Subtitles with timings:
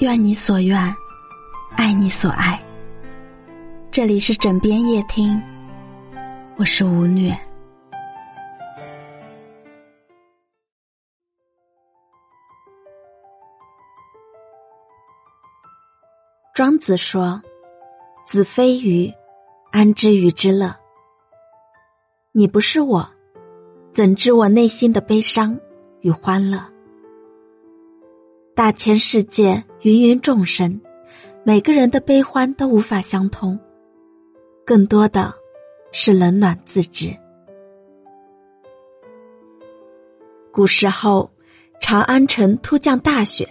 [0.00, 0.96] 愿你所愿，
[1.76, 2.58] 爱你所爱。
[3.90, 5.38] 这里是枕边夜听，
[6.56, 7.38] 我是吴虐。
[16.54, 17.42] 庄子说
[18.24, 19.12] ：“子非鱼，
[19.70, 20.74] 安知鱼之乐？
[22.32, 23.06] 你不是我，
[23.92, 25.60] 怎知我内心的悲伤
[26.00, 26.58] 与欢乐？
[28.54, 30.80] 大千世界，芸芸众生，
[31.42, 33.58] 每个人的悲欢都无法相通，
[34.66, 35.32] 更多的
[35.90, 37.16] 是冷暖自知。
[40.52, 41.30] 古时候，
[41.80, 43.48] 长安城突降大雪。”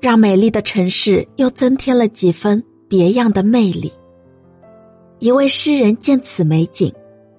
[0.00, 3.92] 让美丽的城市又增添了几分别样的魅力。
[5.18, 6.90] 一位诗人见此美景，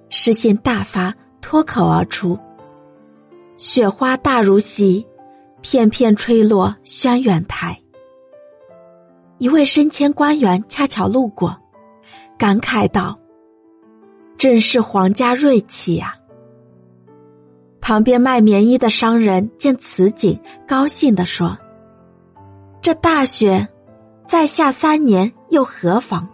[0.09, 1.11] 诗兴大发，
[1.41, 2.37] 脱口而出
[3.57, 5.03] ：“雪花大如席，
[5.61, 7.80] 片片吹落轩辕台。”
[9.41, 11.57] 一位升迁官员恰巧路过，
[12.37, 13.17] 感慨道
[14.37, 16.15] ：“正是皇家瑞气呀！”
[17.81, 21.57] 旁边卖棉衣的商人见此景，高兴地说。
[22.83, 23.67] 这大雪，
[24.27, 26.29] 再下三年又何妨？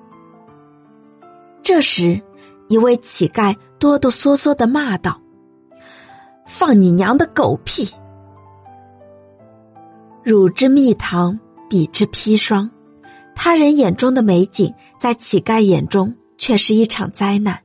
[1.63, 2.21] 这时，
[2.67, 5.17] 一位乞丐哆哆嗦嗦的骂道
[6.45, 7.89] ：“放你娘的狗屁！
[10.25, 12.69] 汝之蜜糖，彼之砒霜。
[13.39, 17.61] 他人眼中的美景，在乞丐眼中却是一场灾难。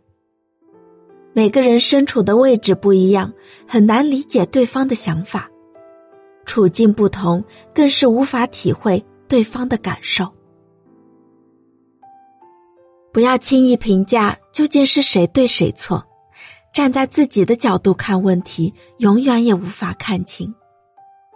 [1.32, 3.32] 每个人身处的位置不一样，
[3.66, 5.48] 很难理解对方的想法。”
[6.44, 7.42] 处境不同，
[7.74, 10.30] 更是无法体会对方的感受。
[13.10, 16.04] 不要轻易评价究竟是谁对谁错，
[16.74, 20.54] 站在自己的角度看问题，永远也无法看清。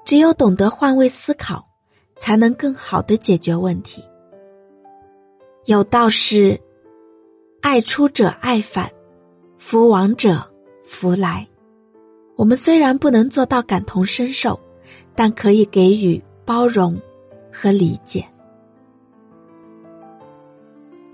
[0.05, 1.67] 只有懂得换位思考，
[2.19, 4.05] 才能更好的解决问题。
[5.67, 6.61] 有道是
[7.63, 8.91] ：“爱出者爱返，
[9.59, 10.43] 福往者
[10.83, 11.47] 福来。”
[12.37, 14.59] 我们虽然不能做到感同身受。
[15.19, 17.01] 但可以给予包容
[17.51, 18.23] 和理解。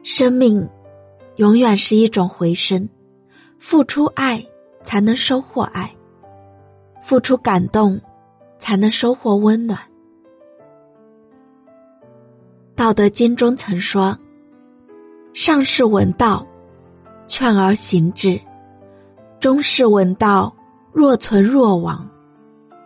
[0.03, 0.69] 生命
[1.37, 2.89] 永远是一种回声，
[3.61, 4.45] 付出爱
[4.83, 5.95] 才能收获爱，
[7.01, 7.99] 付出感动
[8.59, 9.79] 才能收获温暖。
[12.75, 14.19] 道德经中曾说
[15.35, 16.47] ：“上士闻道，
[17.27, 18.39] 劝而行之；
[19.41, 20.55] 中士闻道，
[20.93, 22.07] 若存若亡。”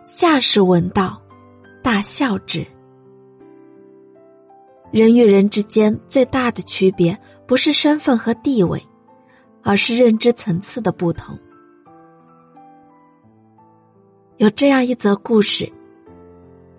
[0.05, 1.21] 下士闻道，
[1.83, 2.65] 大笑之。
[4.91, 8.81] 人与人之间最大的区别，不是身份和地位，
[9.61, 11.37] 而是认知层次的不同。
[14.37, 15.69] 有这样一则故事：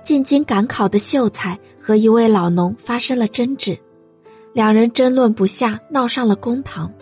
[0.02, 3.78] 进京赶考的秀才和一位老农发生了争执，
[4.58, 6.92] 两人争论不下，闹上了公堂。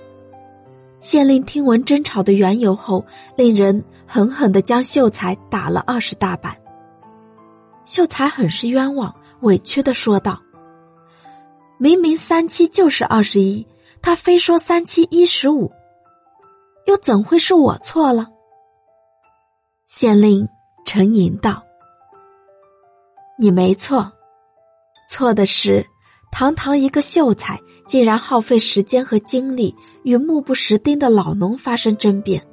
[0.99, 3.03] 县令听闻争吵的缘由后，
[3.35, 3.83] 令人。
[4.07, 6.55] 狠狠的将秀才打了二十大板。
[7.85, 10.41] 秀才很是冤枉，委屈的说道
[11.81, 13.67] ：“明明三七就是二十一，
[14.03, 15.73] 他非说三七一十五，
[16.85, 18.29] 又怎会是我错了？”
[19.89, 20.47] 县令
[20.85, 21.65] 沉吟道
[23.41, 24.13] ：“你没错，
[25.09, 25.85] 错的是，
[26.39, 32.47] 堂堂一个秀才，竟然耗费时间和精力与目不识丁的老农发生争辩。”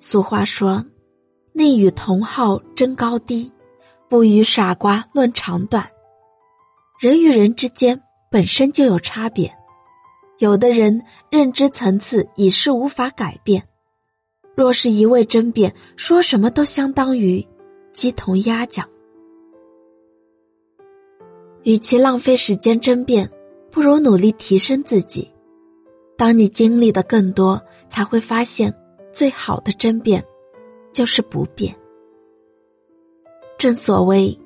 [0.00, 0.82] 俗话说
[1.52, 3.52] ：“宁与同好争高低，
[4.08, 5.86] 不与傻瓜论长短。”
[6.98, 9.54] 人与人之间本身就有差别，
[10.38, 13.62] 有的人认知层次已是无法改变。
[14.56, 17.46] 若是一味争辩，说什么都相当于
[17.92, 18.88] 鸡同鸭讲。
[21.62, 23.30] 与其浪费时间争辩，
[23.70, 25.30] 不如努力提升自己。
[26.16, 28.74] 当你经历的更多，才会发现。
[29.10, 30.24] 最好的争辩，
[30.92, 31.74] 就是不变。
[33.56, 34.38] 正所谓，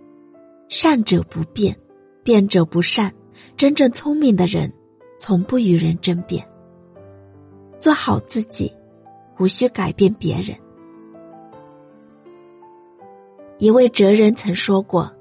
[0.69, 1.76] 善者不变，
[2.23, 3.12] 辩者不善。
[3.56, 4.73] 真正聪明的人，
[5.19, 6.49] 从不与人争辩。
[7.81, 8.73] 做好自己，
[9.38, 10.56] 无需改变别人。
[13.59, 15.12] 一位哲人曾说过：“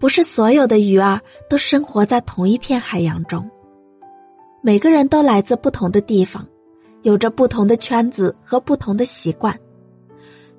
[0.00, 3.48] 不是所有的鱼儿都生活在同一片海洋中，
[4.62, 6.44] 每个人都来自不同的地方。”
[7.02, 9.58] 有着不同的圈子和不同的习惯，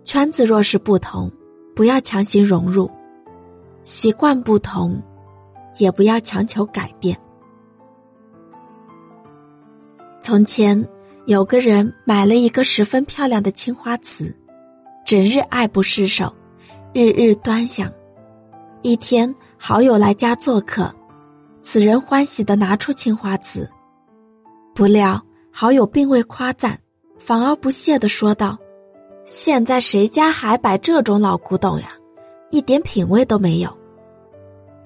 [0.03, 1.31] 圈子若是不同，
[1.75, 2.89] 不要强行融入；
[3.83, 4.99] 习惯不同，
[5.77, 7.15] 也不要强求改变。
[10.19, 10.83] 从前
[11.27, 14.35] 有个人买了一个十分漂亮的青花瓷，
[15.05, 16.33] 整日爱不释手，
[16.91, 17.87] 日日端详。
[18.83, 20.91] 一天，好友来家做客，
[21.61, 23.69] 此人欢喜的拿出青花瓷，
[24.73, 26.79] 不料好友并未夸赞，
[27.19, 28.57] 反而不屑的说道
[29.23, 31.91] ：“现在谁家还摆这种老古董呀？
[32.49, 33.77] 一点品味都没有。”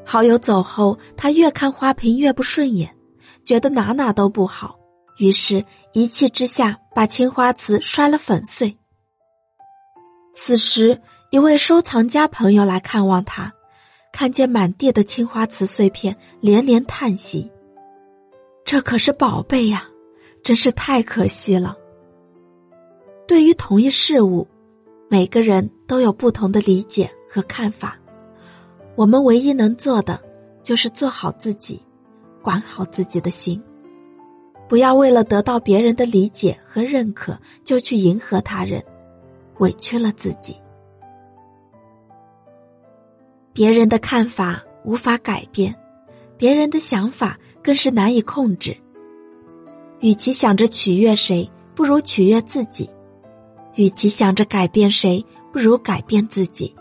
[0.03, 2.93] 好友走后，他越看花瓶越不顺眼，
[3.45, 4.75] 觉得哪哪都不好，
[5.19, 5.63] 于是
[5.93, 8.77] 一气之下把青花瓷摔了粉碎。
[10.33, 11.01] 此时，
[11.31, 13.53] 一位收藏家朋友来看望他。
[14.15, 17.51] 看见满地的青花瓷碎片，连连叹息
[18.63, 19.89] ：“这可是宝贝呀，
[20.41, 21.75] 真是太可惜了。”
[23.27, 24.47] 对于同一事物，
[25.09, 27.99] 每个人都有不同的理解和看法。
[28.95, 30.17] 我们唯一能做的，
[30.63, 31.81] 就是做好自己，
[32.41, 33.61] 管好自己的心，
[34.69, 38.81] 不要为了得到别人的理解和认可，就去迎合他人，
[39.57, 40.55] 委屈了自己。
[43.55, 45.73] 别人的看法无法改变，
[46.35, 48.75] 别人的想法更是难以控制。
[50.01, 52.85] 与其想着取悦谁，不如取悦自己；
[53.75, 56.75] 与其想着改变谁，不如改变自己。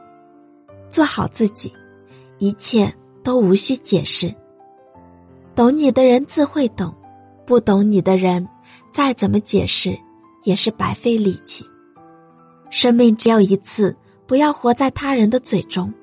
[0.90, 1.72] 做好自己，
[2.38, 2.92] 一切
[3.22, 4.34] 都无需解释。
[5.54, 6.92] 懂你的人自会懂，
[7.46, 8.48] 不懂你的人，
[8.92, 9.96] 再怎么解释
[10.42, 11.64] 也是白费力气。
[12.68, 13.96] 生命只有一次，
[14.26, 15.94] 不要活在他人的嘴中。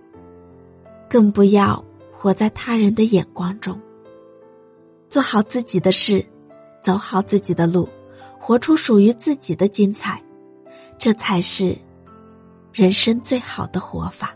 [1.12, 3.78] 更不要活在他人的眼光中。
[5.10, 6.26] 做好自己的事，
[6.82, 7.90] 走好自己的路，
[8.40, 10.24] 活出属于自己的精彩，
[10.98, 11.78] 这才是
[12.72, 14.34] 人生最好的活法。